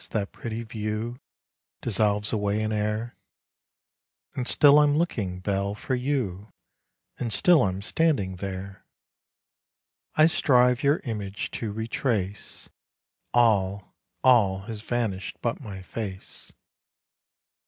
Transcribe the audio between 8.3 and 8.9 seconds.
there;